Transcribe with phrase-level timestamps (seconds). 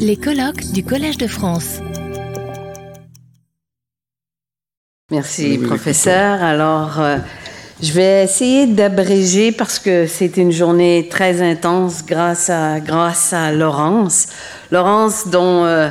[0.00, 1.78] Les colloques du Collège de France.
[5.12, 6.42] Merci, professeur.
[6.42, 7.18] Alors, euh,
[7.80, 13.52] je vais essayer d'abréger parce que c'est une journée très intense grâce à, grâce à
[13.52, 14.26] Laurence.
[14.72, 15.90] Laurence, dont euh,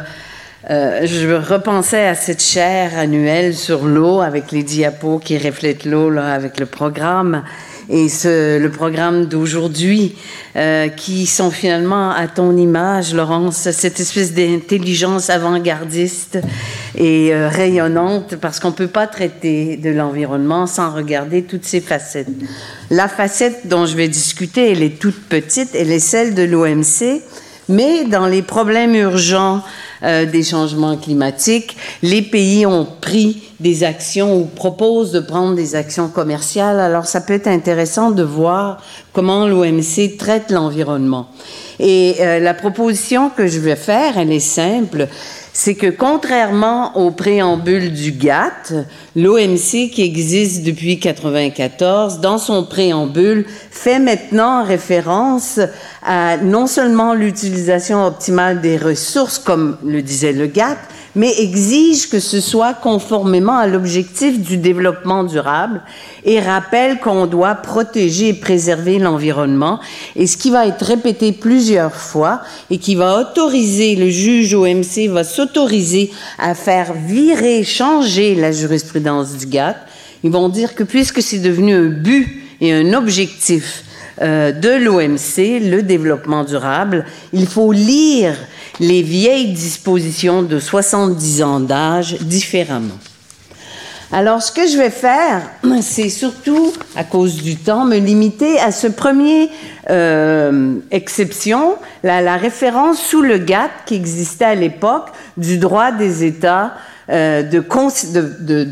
[0.69, 6.17] euh, je repensais à cette chaire annuelle sur l'eau avec les diapos qui reflètent l'eau
[6.17, 7.43] avec le programme
[7.89, 10.15] et le programme d'aujourd'hui,
[10.55, 16.39] euh, qui sont finalement à ton image, Laurence, cette espèce d'intelligence avant-gardiste
[16.97, 21.81] et euh, rayonnante, parce qu'on ne peut pas traiter de l'environnement sans regarder toutes ces
[21.81, 22.27] facettes.
[22.89, 27.21] La facette dont je vais discuter, elle est toute petite, elle est celle de l'OMC,
[27.69, 29.63] mais dans les problèmes urgents
[30.05, 35.75] euh, des changements climatiques, les pays ont pris des actions ou proposent de prendre des
[35.75, 36.79] actions commerciales.
[36.79, 38.77] Alors ça peut être intéressant de voir
[39.13, 41.27] comment l'OMC traite l'environnement.
[41.79, 45.07] Et euh, la proposition que je vais faire, elle est simple
[45.57, 48.73] c'est que contrairement au préambule du GATT,
[49.15, 55.61] l'OMC qui existe depuis 94, dans son préambule, fait maintenant référence
[56.03, 60.77] à non seulement l'utilisation optimale des ressources, comme le disait le GATT,
[61.15, 65.81] mais exige que ce soit conformément à l'objectif du développement durable
[66.25, 69.79] et rappelle qu'on doit protéger et préserver l'environnement.
[70.15, 75.07] Et ce qui va être répété plusieurs fois et qui va autoriser, le juge OMC
[75.09, 79.77] va s'autoriser à faire virer, changer la jurisprudence du GATT.
[80.23, 82.27] Ils vont dire que puisque c'est devenu un but
[82.59, 83.83] et un objectif
[84.21, 88.35] euh, de l'OMC, le développement durable, il faut lire
[88.79, 92.97] les vieilles dispositions de 70 ans d'âge différemment.
[94.11, 95.41] Alors, ce que je vais faire,
[95.81, 99.49] c'est surtout, à cause du temps, me limiter à ce premier
[99.89, 105.07] euh, exception, la, référence sous le GATT qui existait à l'époque
[105.37, 106.73] du droit des États
[107.09, 107.59] euh, de,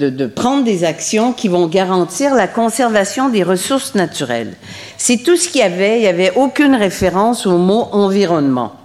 [0.10, 4.54] de, prendre des actions qui vont garantir la conservation des ressources naturelles.
[4.98, 5.98] C'est tout ce qu'il y avait.
[5.98, 8.83] Il n'y avait aucune référence au mot environnement.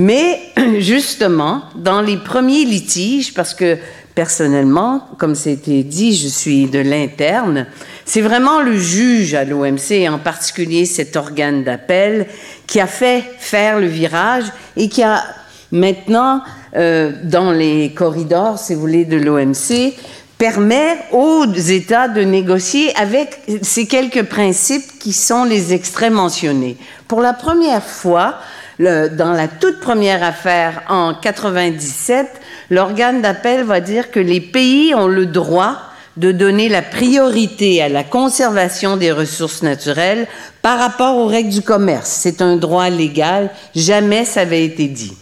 [0.00, 0.40] Mais
[0.78, 3.76] justement, dans les premiers litiges, parce que
[4.14, 7.66] personnellement, comme c'était dit, je suis de l'interne,
[8.06, 12.26] c'est vraiment le juge à l'OMC, et en particulier cet organe d'appel,
[12.66, 14.44] qui a fait faire le virage
[14.76, 15.22] et qui a
[15.70, 16.42] maintenant,
[16.76, 19.94] euh, dans les corridors, si vous voulez, de l'OMC,
[20.38, 26.78] permet aux États de négocier avec ces quelques principes qui sont les extraits mentionnés.
[27.06, 28.36] Pour la première fois,
[28.80, 32.26] dans la toute première affaire en 97,
[32.70, 35.76] l'organe d'appel va dire que les pays ont le droit
[36.16, 40.26] de donner la priorité à la conservation des ressources naturelles
[40.62, 42.10] par rapport aux règles du commerce.
[42.22, 45.12] C'est un droit légal, jamais ça avait été dit.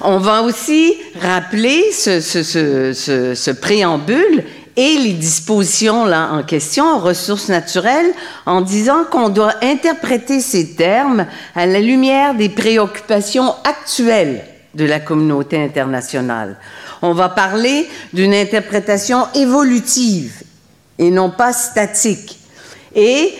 [0.00, 4.44] On va aussi rappeler ce, préambule
[4.76, 8.12] et les dispositions là en question, ressources naturelles,
[8.46, 15.00] en disant qu'on doit interpréter ces termes à la lumière des préoccupations actuelles de la
[15.00, 16.56] communauté internationale.
[17.02, 20.42] On va parler d'une interprétation évolutive
[20.98, 22.38] et non pas statique.
[22.94, 23.34] Et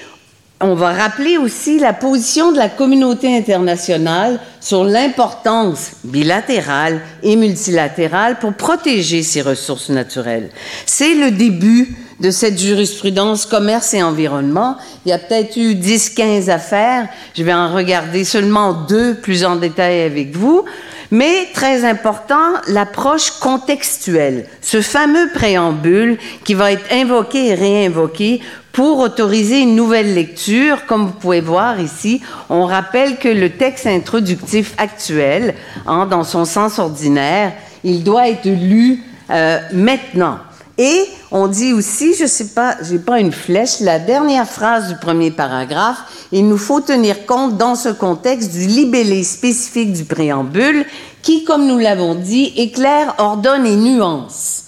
[0.64, 8.38] on va rappeler aussi la position de la communauté internationale sur l'importance bilatérale et multilatérale
[8.38, 10.48] pour protéger ces ressources naturelles.
[10.86, 14.76] C'est le début de cette jurisprudence commerce et environnement.
[15.04, 17.08] Il y a peut-être eu 10-15 affaires.
[17.36, 20.64] Je vais en regarder seulement deux plus en détail avec vous.
[21.10, 28.40] Mais très important, l'approche contextuelle, ce fameux préambule qui va être invoqué et réinvoqué
[28.72, 30.86] pour autoriser une nouvelle lecture.
[30.86, 32.20] Comme vous pouvez voir ici,
[32.50, 35.54] on rappelle que le texte introductif actuel,
[35.86, 37.52] hein, dans son sens ordinaire,
[37.84, 40.38] il doit être lu euh, maintenant.
[40.76, 44.96] Et on dit aussi, je sais pas, j'ai pas une flèche, la dernière phrase du
[44.96, 45.98] premier paragraphe,
[46.32, 50.84] il nous faut tenir compte dans ce contexte du libellé spécifique du préambule
[51.22, 54.64] qui, comme nous l'avons dit, éclaire, ordonne et nuance.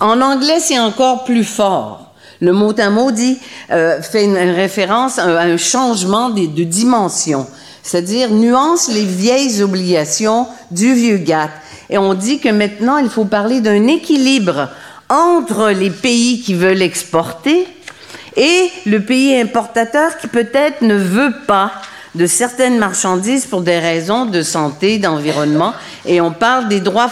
[0.00, 2.14] En anglais, c'est encore plus fort.
[2.40, 3.38] Le mot à mot dit,
[3.70, 7.46] euh, fait une référence à un changement de, de dimension,
[7.82, 11.50] c'est-à-dire nuance les vieilles obligations du vieux GATT.
[11.90, 14.70] Et on dit que maintenant, il faut parler d'un équilibre
[15.10, 17.66] entre les pays qui veulent exporter
[18.36, 21.72] et le pays importateur qui peut-être ne veut pas
[22.14, 25.74] de certaines marchandises pour des raisons de santé, d'environnement,
[26.06, 27.10] et on parle des droits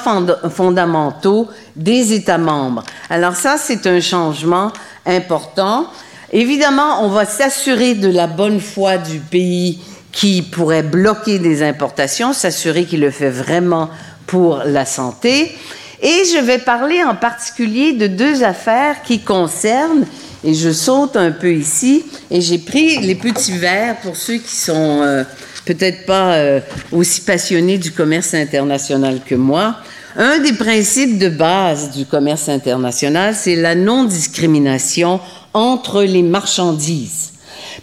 [0.51, 2.83] fondamentaux des États membres.
[3.11, 4.73] Alors ça, c'est un changement
[5.07, 5.87] important.
[6.33, 9.81] Évidemment, on va s'assurer de la bonne foi du pays
[10.11, 13.91] qui pourrait bloquer des importations, s'assurer qu'il le fait vraiment
[14.27, 15.57] pour la santé.
[16.01, 20.07] Et je vais parler en particulier de deux affaires qui concernent,
[20.45, 24.55] et je saute un peu ici, et j'ai pris les petits verres pour ceux qui
[24.55, 25.25] sont euh,
[25.65, 26.61] peut-être pas euh,
[26.93, 29.77] aussi passionnés du commerce international que moi.
[30.17, 35.21] Un des principes de base du commerce international, c'est la non-discrimination
[35.53, 37.33] entre les marchandises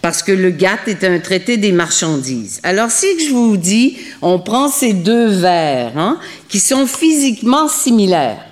[0.02, 2.60] parce que le GATT est un traité des marchandises.
[2.64, 6.20] Alors, si je vous dis, on prend ces deux verres hein,
[6.50, 8.44] qui sont physiquement similaires,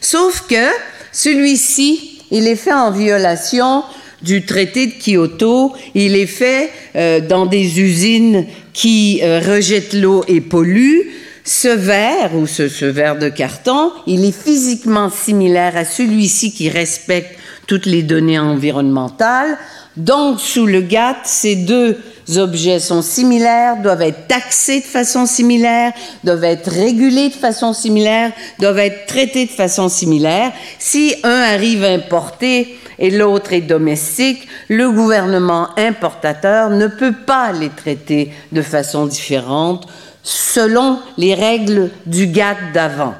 [0.00, 0.70] sauf que
[1.12, 3.84] celui-ci, il est fait en violation
[4.22, 10.24] du traité de Kyoto, il est fait euh, dans des usines qui euh, rejettent l'eau
[10.26, 11.12] et polluent.
[11.44, 16.68] Ce verre ou ce, ce verre de carton, il est physiquement similaire à celui-ci qui
[16.68, 17.38] respecte
[17.68, 19.56] toutes les données environnementales.
[19.96, 21.98] Donc, sous le GATT, ces deux
[22.36, 25.92] objets sont similaires, doivent être taxés de façon similaire,
[26.24, 30.52] doivent être régulés de façon similaire, doivent être traités de façon similaire.
[30.78, 37.70] Si un arrive importé et l'autre est domestique, le gouvernement importateur ne peut pas les
[37.70, 39.86] traiter de façon différente
[40.22, 43.14] selon les règles du GATT d'avant.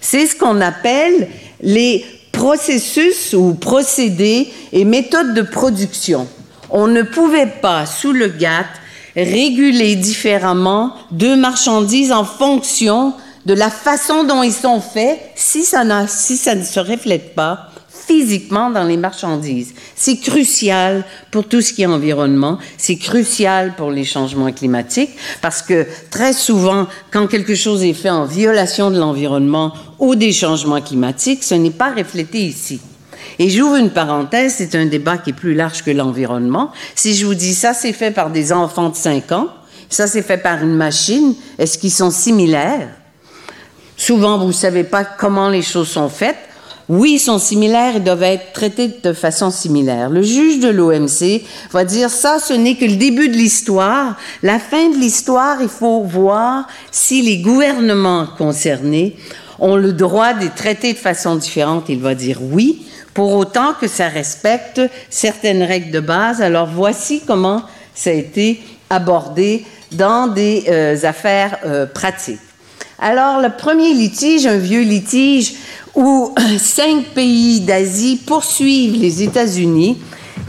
[0.00, 1.28] C'est ce qu'on appelle
[1.62, 2.04] les
[2.46, 6.28] processus ou procédés et méthodes de production.
[6.70, 8.68] On ne pouvait pas, sous le GATT,
[9.16, 13.14] réguler différemment deux marchandises en fonction
[13.46, 17.70] de la façon dont ils sont faits si ça, si ça ne se reflète pas
[18.06, 19.74] physiquement dans les marchandises.
[19.94, 25.10] C'est crucial pour tout ce qui est environnement, c'est crucial pour les changements climatiques,
[25.42, 30.32] parce que très souvent, quand quelque chose est fait en violation de l'environnement ou des
[30.32, 32.80] changements climatiques, ce n'est pas reflété ici.
[33.38, 36.70] Et j'ouvre une parenthèse, c'est un débat qui est plus large que l'environnement.
[36.94, 39.48] Si je vous dis ça, c'est fait par des enfants de 5 ans,
[39.88, 42.88] ça c'est fait par une machine, est-ce qu'ils sont similaires?
[43.96, 46.36] Souvent, vous ne savez pas comment les choses sont faites
[46.88, 50.08] oui, ils sont similaires et doivent être traités de façon similaire.
[50.08, 51.42] Le juge de l'OMC
[51.72, 54.16] va dire ça, ce n'est que le début de l'histoire.
[54.44, 59.16] La fin de l'histoire, il faut voir si les gouvernements concernés
[59.58, 61.86] ont le droit de traiter de façon différente.
[61.88, 64.80] Il va dire oui, pour autant que ça respecte
[65.10, 66.40] certaines règles de base.
[66.40, 67.62] Alors voici comment
[67.96, 68.60] ça a été
[68.90, 72.38] abordé dans des euh, affaires euh, pratiques.
[72.98, 75.54] Alors, le premier litige, un vieux litige
[75.96, 79.96] où cinq pays d'Asie poursuivent les États-Unis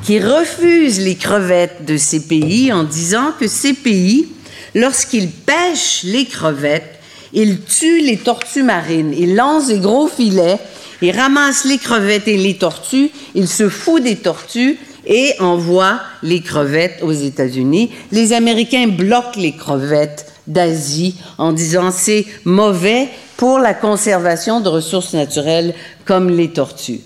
[0.04, 4.28] qui refusent les crevettes de ces pays en disant que ces pays,
[4.76, 7.00] lorsqu'ils pêchent les crevettes,
[7.34, 10.60] ils tuent les tortues marines, ils lancent des gros filets,
[11.02, 16.42] ils ramassent les crevettes et les tortues, ils se foutent des tortues et envoient les
[16.42, 17.92] crevettes aux États-Unis.
[18.12, 25.14] Les Américains bloquent les crevettes d'Asie en disant c'est mauvais pour la conservation de ressources
[25.14, 25.74] naturelles
[26.06, 27.02] comme les tortues.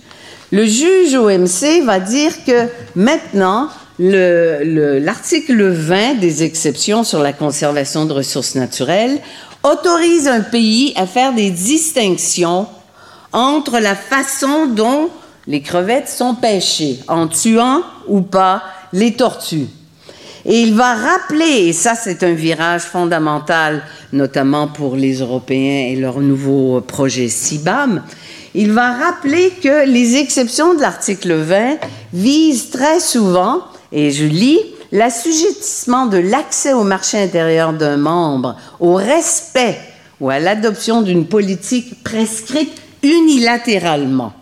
[0.52, 3.70] Le juge OMC va dire que maintenant,
[4.00, 9.20] l'article 20 des exceptions sur la conservation de ressources naturelles
[9.64, 12.68] autorise un pays à faire des distinctions
[13.32, 15.10] entre la façon dont
[15.48, 18.64] les crevettes sont pêchées, en tuant ou pas
[18.94, 19.68] les tortues.
[20.46, 25.96] Et il va rappeler, et ça c'est un virage fondamental, notamment pour les Européens et
[25.96, 28.04] leur nouveau projet CIBAM,
[28.54, 31.78] il va rappeler que les exceptions de l'article 20
[32.14, 33.62] visent très souvent,
[33.92, 34.60] et je lis,
[34.92, 39.80] l'assujettissement de l'accès au marché intérieur d'un membre au respect
[40.20, 44.34] ou à l'adoption d'une politique prescrite unilatéralement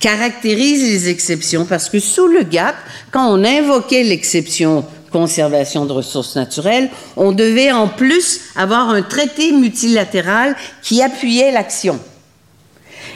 [0.00, 2.76] caractérise les exceptions parce que sous le GATT,
[3.10, 9.52] quand on invoquait l'exception conservation de ressources naturelles, on devait en plus avoir un traité
[9.52, 11.98] multilatéral qui appuyait l'action.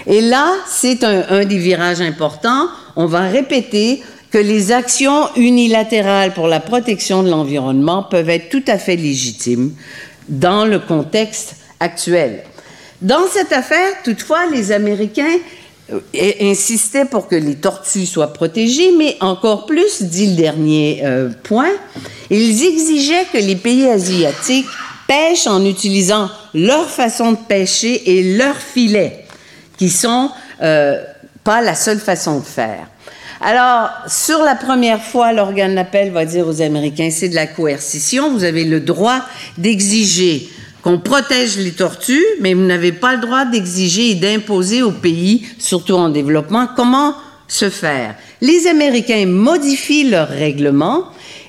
[0.06, 2.68] Et là, c'est un, un, des virages importants.
[2.96, 8.64] On va répéter que les actions unilatérales pour la protection de l'environnement peuvent être tout
[8.66, 9.74] à fait légitimes
[10.28, 12.44] dans le contexte actuel.
[13.02, 15.38] Dans cette affaire, toutefois, les Américains
[15.92, 21.30] euh, insistait pour que les tortues soient protégées, mais encore plus, dit le dernier euh,
[21.42, 21.70] point,
[22.30, 24.66] ils exigeaient que les pays asiatiques
[25.06, 29.24] pêchent en utilisant leur façon de pêcher et leurs filets,
[29.76, 30.30] qui sont
[30.62, 31.02] euh,
[31.44, 32.86] pas la seule façon de faire.
[33.40, 38.30] Alors, sur la première fois, l'organe d'appel va dire aux Américains, c'est de la coercition,
[38.30, 39.20] vous avez le droit
[39.58, 40.48] d'exiger
[40.82, 45.46] qu'on protège les tortues, mais vous n'avez pas le droit d'exiger et d'imposer aux pays,
[45.58, 47.14] surtout en développement, comment
[47.46, 48.16] se faire.
[48.40, 51.04] Les Américains modifient leur règlement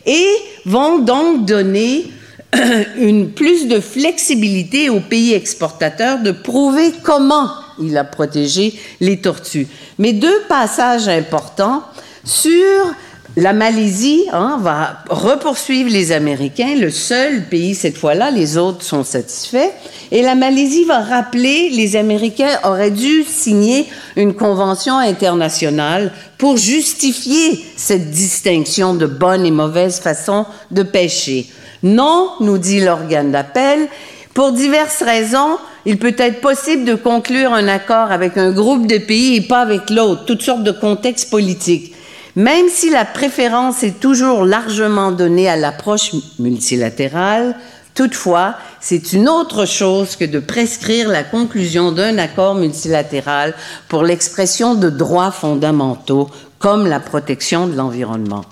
[0.05, 0.27] et
[0.65, 2.11] vont donc donner
[2.99, 7.49] une plus de flexibilité aux pays exportateurs de prouver comment
[7.81, 9.67] il a protégé les tortues.
[9.97, 11.83] Mais deux passages importants
[12.23, 12.93] sur
[13.35, 19.03] la Malaisie hein, va repoursuivre les Américains, le seul pays cette fois-là, les autres sont
[19.03, 19.71] satisfaits.
[20.11, 27.65] Et la Malaisie va rappeler les Américains auraient dû signer une convention internationale pour justifier
[27.75, 31.47] cette distinction de bonne et mauvaise façon de pêcher.
[31.81, 33.87] Non, nous dit l'organe d'appel,
[34.35, 38.99] pour diverses raisons, il peut être possible de conclure un accord avec un groupe de
[38.99, 41.93] pays et pas avec l'autre, toutes sortes de contextes politiques.
[42.35, 47.55] Même si la préférence est toujours largement donnée à l'approche multilatérale,
[47.93, 53.53] toutefois, c'est une autre chose que de prescrire la conclusion d'un accord multilatéral
[53.87, 58.45] pour l'expression de droits fondamentaux comme la protection de l'environnement.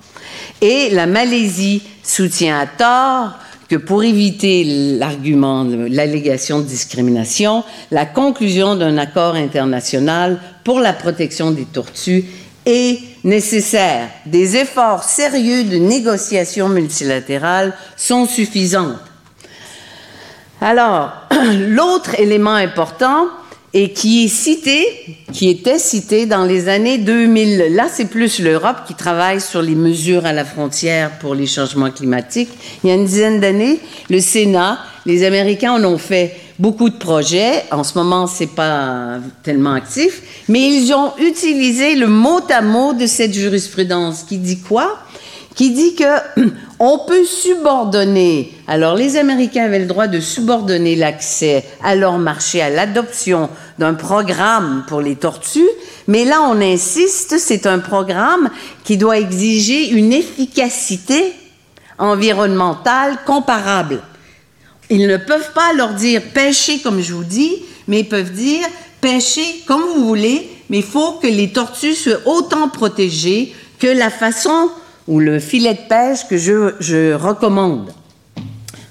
[0.62, 8.76] Et la Malaisie soutient à tort que pour éviter l'argument, l'allégation de discrimination, la conclusion
[8.76, 12.26] d'un accord international pour la protection des tortues
[12.66, 14.10] est nécessaire.
[14.26, 18.96] Des efforts sérieux de négociation multilatérale sont suffisants.
[20.60, 21.12] Alors,
[21.68, 23.28] l'autre élément important
[23.74, 24.86] et qui est cité,
[25.32, 27.74] qui était cité dans les années 2000.
[27.74, 31.90] Là, c'est plus l'Europe qui travaille sur les mesures à la frontière pour les changements
[31.90, 32.50] climatiques.
[32.84, 36.96] Il y a une dizaine d'années, le Sénat, les Américains en ont fait beaucoup de
[36.96, 37.64] projets.
[37.72, 42.94] En ce moment, c'est pas tellement actif, mais ils ont utilisé le mot à mot
[42.94, 45.00] de cette jurisprudence qui dit quoi?
[45.56, 46.42] Qui dit que
[46.80, 48.54] on peut subordonner.
[48.68, 53.50] Alors, les Américains avaient le droit de subordonner l'accès à leur marché à l'adoption
[53.80, 55.70] d'un programme pour les tortues,
[56.08, 58.52] mais là, on insiste, c'est un programme
[58.84, 61.34] qui doit exiger une efficacité
[61.98, 64.02] environnementale comparable.
[64.92, 68.68] Ils ne peuvent pas leur dire pêchez comme je vous dis, mais ils peuvent dire
[69.00, 74.10] pêchez comme vous voulez, mais il faut que les tortues soient autant protégées que la
[74.10, 74.70] façon
[75.08, 77.94] ou le filet de pêche que je, recommande.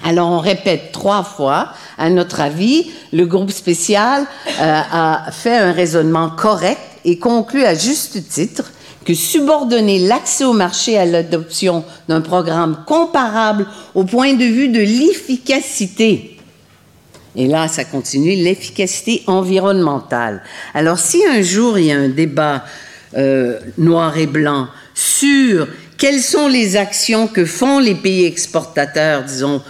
[0.02, 1.68] Alors on répète trois fois.
[1.98, 4.22] À notre avis, le groupe spécial
[4.58, 8.72] euh, a fait un raisonnement correct et conclut à juste titre
[9.04, 14.80] que subordonner l'accès au marché à l'adoption d'un programme comparable au point de vue de
[14.80, 16.36] l'efficacité,
[17.36, 20.42] et là ça continue, l'efficacité environnementale.
[20.74, 22.64] Alors si un jour il y a un débat
[23.16, 25.66] euh, noir et blanc sur
[25.96, 29.60] quelles sont les actions que font les pays exportateurs, disons,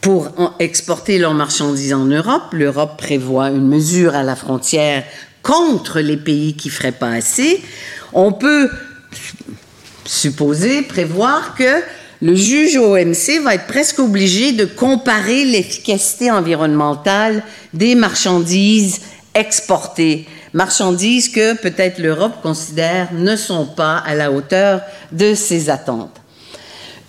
[0.00, 5.02] pour exporter leurs marchandises en Europe, l'Europe prévoit une mesure à la frontière
[5.42, 7.60] contre les pays qui feraient pas assez
[8.12, 8.70] on peut
[10.04, 11.82] supposer, prévoir que
[12.20, 19.00] le juge OMC va être presque obligé de comparer l'efficacité environnementale des marchandises
[19.34, 24.80] exportées, marchandises que peut-être l'Europe considère ne sont pas à la hauteur
[25.12, 26.20] de ses attentes.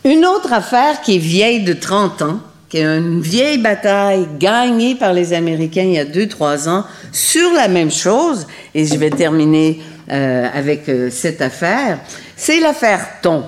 [0.05, 2.39] Une autre affaire qui est vieille de 30 ans,
[2.69, 7.51] qui est une vieille bataille gagnée par les Américains il y a 2-3 ans sur
[7.53, 11.99] la même chose, et je vais terminer euh, avec euh, cette affaire,
[12.35, 13.43] c'est l'affaire thon.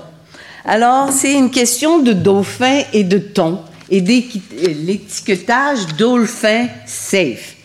[0.64, 7.56] Alors, c'est une question de dauphin et de thon et l'étiquetage dolphin safe.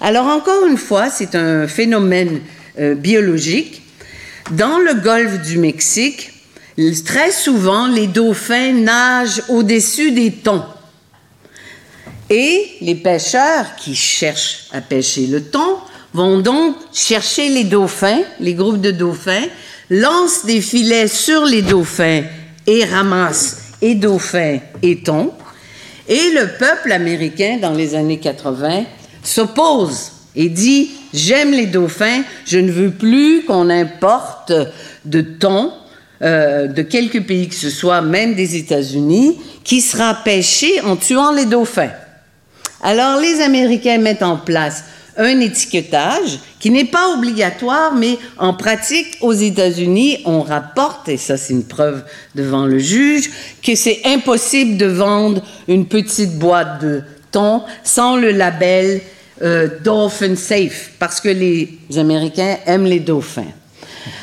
[0.00, 2.40] Alors, encore une fois, c'est un phénomène
[2.78, 3.82] euh, biologique.
[4.52, 6.30] Dans le golfe du Mexique,
[7.04, 10.64] très souvent, les dauphins nagent au-dessus des thons.
[12.30, 15.78] Et les pêcheurs qui cherchent à pêcher le thon
[16.14, 19.44] vont donc chercher les dauphins, les groupes de dauphins,
[19.90, 22.22] lancent des filets sur les dauphins
[22.66, 25.32] et ramassent et dauphins et thon.
[26.08, 28.84] Et le peuple américain, dans les années 80,
[29.22, 34.52] s'oppose et dit J'aime les dauphins, je ne veux plus qu'on importe
[35.04, 35.72] de thon
[36.22, 41.32] euh, de quelque pays que ce soit, même des États-Unis, qui sera pêché en tuant
[41.32, 41.90] les dauphins.
[42.82, 44.84] Alors les Américains mettent en place
[45.16, 51.36] un étiquetage qui n'est pas obligatoire, mais en pratique, aux États-Unis, on rapporte, et ça
[51.36, 52.02] c'est une preuve
[52.34, 53.30] devant le juge,
[53.62, 59.00] que c'est impossible de vendre une petite boîte de thon sans le label
[59.42, 63.52] euh, Dolphin Safe, parce que les Américains aiment les dauphins.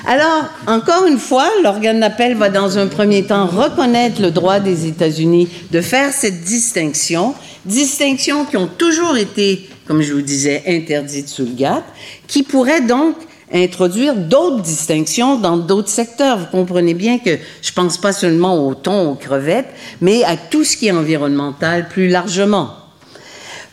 [0.06, 4.88] Alors, encore une fois, l'organe d'appel va dans un premier temps reconnaître le droit des
[4.88, 7.34] États-Unis de faire cette distinction,
[7.66, 11.84] distinction qui ont toujours été comme je vous disais, interdite sous le GATT,
[12.26, 13.14] qui pourrait donc
[13.52, 16.38] introduire d'autres distinctions dans d'autres secteurs.
[16.38, 19.68] Vous comprenez bien que je pense pas seulement au thon, aux crevettes,
[20.00, 22.70] mais à tout ce qui est environnemental plus largement.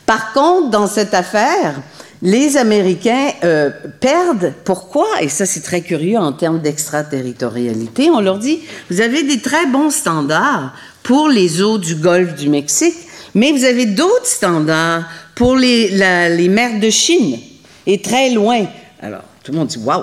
[0.07, 1.81] Par contre, dans cette affaire,
[2.21, 3.71] les Américains euh,
[4.01, 4.55] perdent.
[4.65, 5.07] Pourquoi?
[5.21, 8.11] Et ça, c'est très curieux en termes d'extraterritorialité.
[8.11, 8.59] On leur dit,
[8.91, 12.97] vous avez des très bons standards pour les eaux du golfe du Mexique,
[13.37, 15.05] mais vous avez d'autres standards
[15.39, 15.89] pour les,
[16.37, 17.39] les mers de Chine
[17.87, 18.67] et très loin.
[19.01, 20.03] Alors, tout le monde dit, waouh!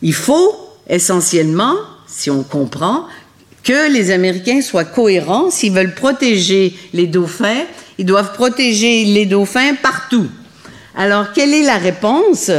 [0.00, 0.54] Il faut
[0.88, 1.74] essentiellement,
[2.06, 3.04] si on comprend,
[3.62, 5.50] que les Américains soient cohérents.
[5.50, 7.66] S'ils veulent protéger les dauphins,
[7.98, 10.28] ils doivent protéger les dauphins partout.
[10.96, 12.50] Alors, quelle est la réponse?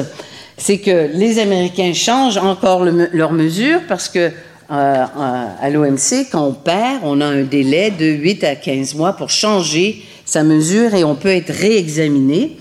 [0.58, 4.32] C'est que les Américains changent encore leurs mesures parce que euh,
[4.70, 9.14] euh, à l'OMC, quand on perd, on a un délai de 8 à 15 mois
[9.14, 12.58] pour changer sa mesure et on peut être réexaminé.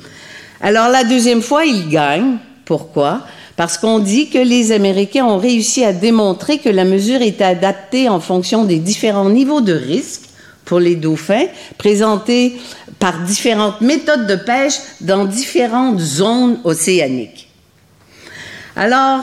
[0.61, 2.39] Alors, la deuxième fois, ils gagnent.
[2.65, 3.23] Pourquoi?
[3.57, 8.09] Parce qu'on dit que les Américains ont réussi à démontrer que la mesure était adaptée
[8.09, 10.23] en fonction des différents niveaux de risque
[10.65, 11.47] pour les dauphins,
[11.79, 12.59] présentés
[12.99, 17.49] par différentes méthodes de pêche dans différentes zones océaniques.
[18.75, 19.23] Alors,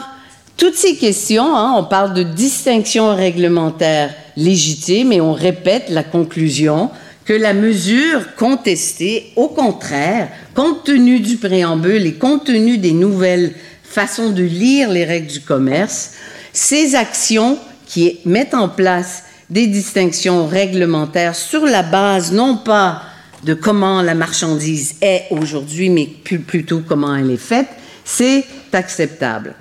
[0.55, 6.89] toutes ces questions, hein, on parle de distinction réglementaire légitime et on répète la conclusion
[7.27, 13.53] que la mesure contestée, au contraire, compte tenu du préambule et compte tenu des nouvelles
[13.83, 16.13] façons de lire les règles du commerce,
[16.53, 23.03] ces actions qui mettent en place des distinctions réglementaires sur la base non pas
[23.43, 27.67] de comment la marchandise est aujourd'hui, mais plutôt comment elle est faite,
[28.05, 29.53] c'est acceptable.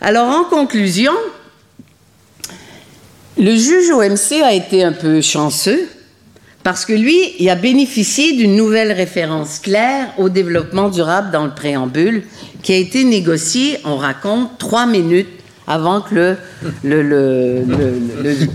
[0.00, 1.12] Alors, en conclusion,
[3.38, 5.88] le juge OMC a été un peu chanceux
[6.66, 11.54] parce que lui, il a bénéficié d'une nouvelle référence claire au développement durable dans le
[11.54, 12.24] préambule
[12.64, 15.28] qui a été négociée, on raconte, trois minutes
[15.68, 16.34] avant que
[16.82, 17.62] le,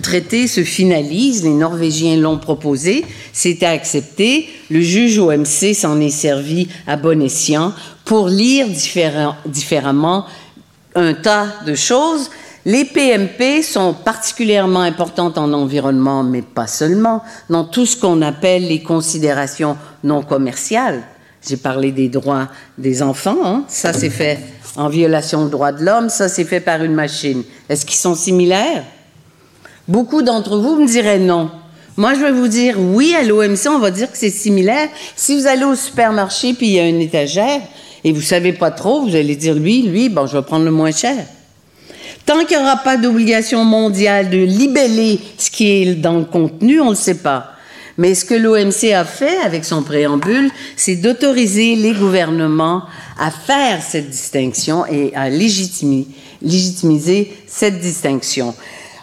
[0.01, 1.45] traité se finalise.
[1.45, 4.49] Les Norvégiens l'ont proposé, c'était accepté.
[4.69, 8.67] Le juge OMC s'en est servi à bon escient pour lire
[9.45, 10.25] différemment
[10.95, 12.29] un tas de choses.
[12.65, 18.67] Les PMP sont particulièrement importantes en environnement, mais pas seulement, dans tout ce qu'on appelle
[18.67, 21.01] les considérations non commerciales.
[21.47, 23.63] J'ai parlé des droits des enfants, hein.
[23.67, 24.39] ça c'est fait
[24.75, 27.43] en violation de droits de l'homme, ça c'est fait par une machine.
[27.67, 28.83] Est-ce qu'ils sont similaires?
[29.87, 31.49] Beaucoup d'entre vous me diraient non.
[31.97, 34.87] Moi, je vais vous dire oui, à l'OMC, on va dire que c'est similaire.
[35.15, 37.61] Si vous allez au supermarché puis il y a une étagère
[38.03, 40.71] et vous savez pas trop, vous allez dire lui, lui, bon, je vais prendre le
[40.71, 41.25] moins cher.
[42.31, 46.79] Tant qu'il n'y aura pas d'obligation mondiale de libeller ce qui est dans le contenu,
[46.79, 47.55] on ne le sait pas.
[47.97, 52.83] Mais ce que l'OMC a fait avec son préambule, c'est d'autoriser les gouvernements
[53.19, 56.07] à faire cette distinction et à légitimer,
[56.41, 58.55] légitimiser cette distinction.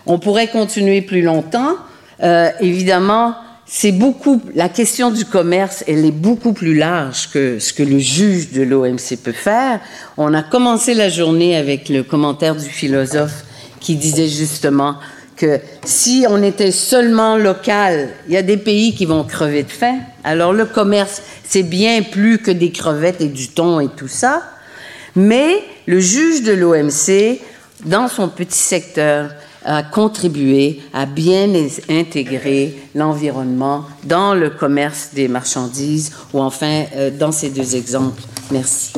[0.07, 1.77] On pourrait continuer plus longtemps.
[2.23, 3.35] Euh, évidemment,
[3.71, 7.99] c'est beaucoup la question du commerce, elle est beaucoup plus large que ce que le
[7.99, 9.81] juge de l'OMC peut faire.
[10.17, 13.45] On a commencé la journée avec le commentaire du philosophe
[13.79, 14.97] qui disait justement
[15.37, 19.71] que si on était seulement local, il y a des pays qui vont crever de
[19.71, 19.99] faim.
[20.25, 24.43] Alors le commerce, c'est bien plus que des crevettes et du thon et tout ça.
[25.15, 27.39] Mais le juge de l'OMC,
[27.85, 29.31] dans son petit secteur,
[29.65, 31.49] a contribué à bien
[31.89, 38.23] intégrer l'environnement dans le commerce des marchandises ou enfin euh, dans ces deux exemples.
[38.51, 38.93] Merci.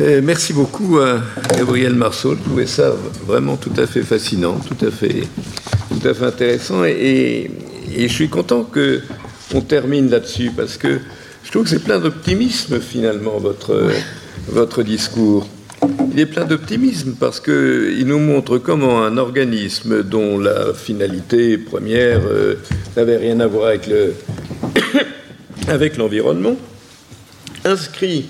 [0.00, 1.20] Euh, merci beaucoup à
[1.56, 2.34] Gabriel Marceau.
[2.34, 2.92] Je trouvais ça
[3.26, 5.22] vraiment tout à fait fascinant, tout à fait,
[5.88, 6.84] tout à fait intéressant.
[6.84, 7.48] Et,
[7.96, 10.98] je suis content qu'on termine là-dessus parce que
[11.44, 13.90] je trouve que c'est plein d'optimisme finalement votre,
[14.48, 15.46] votre discours.
[16.12, 22.20] Il est plein d'optimisme parce qu'il nous montre comment un organisme dont la finalité première
[22.26, 22.54] euh,
[22.96, 24.14] n'avait rien à voir avec, le
[25.68, 26.56] avec l'environnement
[27.64, 28.26] inscrit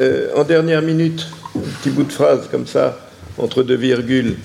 [0.00, 2.98] euh, en dernière minute, un petit bout de phrase comme ça,
[3.38, 4.36] entre deux virgules,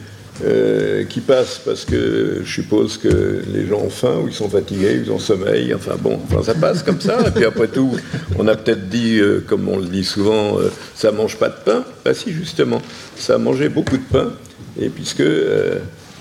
[0.44, 4.50] euh, qui passe parce que je suppose que les gens ont faim ou ils sont
[4.50, 7.20] fatigués, ils ont sommeil, enfin bon, enfin ça passe comme ça.
[7.28, 7.96] Et puis après tout,
[8.38, 10.58] on a peut-être dit, euh, comme on le dit souvent,
[10.96, 11.84] ça mange pas de pain.
[12.04, 12.82] Bah si, justement,
[13.16, 14.34] ça a mangé beaucoup de pain.
[14.80, 15.24] Et puisque